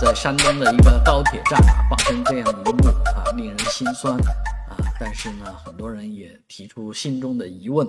[0.00, 4.76] 在山东的一个高铁站啊，发生这样一幕啊，令人心酸啊。
[5.00, 7.84] 但是呢，很多人也提出心中的疑问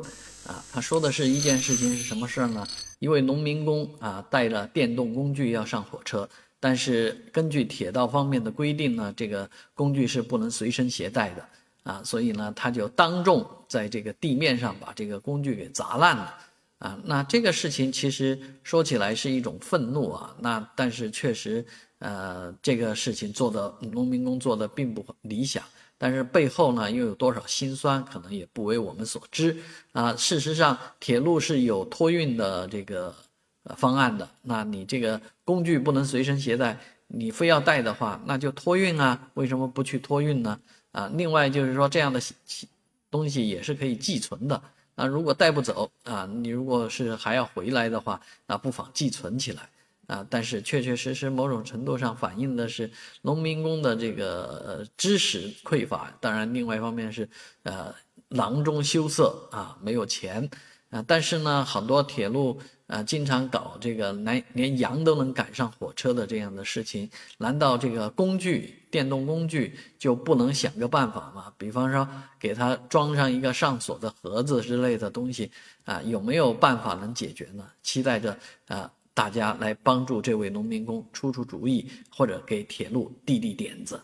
[0.47, 0.63] 啊。
[0.73, 2.65] 他说的是一件事情是什么事儿呢？
[2.97, 6.27] 一位农民工啊，带着电动工具要上火车，
[6.59, 11.45] 但是根据铁道方面的规定呢，这个工具是不能随身携带的
[11.83, 16.33] 啊，所以呢，他就当众在这个地面上把这个工具给砸烂了。
[16.79, 21.65] 啊，那这个事情其实说起来是一种愤怒啊，那但是确实，
[21.99, 25.61] 呃，这个事情做的农民工做的并不理想，
[25.97, 29.57] 但是背后呢又有多少辛酸，可能也不为我们所知
[29.91, 30.15] 啊。
[30.15, 33.13] 事实上，铁路是有托运的这个
[33.75, 40.57] 方案的，那你这个工具不能随身携带，你非要带的话，那就托运啊，为什么不去托运呢？
[40.93, 42.21] 啊，另外就是说这样的
[43.11, 44.61] 东西也是可以寄存的。
[44.99, 49.69] 那如果带不走啊，你如果是还要回来的话，那不妨寄存起来
[50.07, 50.27] 啊。
[50.29, 57.29] 但是确确实实某种程度上反映的是农民工的这个知识匮乏，当然另外一方面是
[57.63, 57.95] 呃
[58.27, 60.49] 囊中羞涩啊，没有钱
[60.89, 61.03] 啊。
[61.07, 62.59] 但是呢，很多铁路。
[62.89, 71.53] 啊，经常搞这个连连羊都能赶上火车的这样的事情，难道这个工具电动工具就不能想个办法吗？
[71.55, 75.51] 比方说给它装上一个上锁的盒子之类的东西
[75.85, 77.63] 啊，有没有办法能解决呢？
[77.83, 84.01] 期待着啊，大家来帮助这位农民工出出主意，或者给铁路递递点子。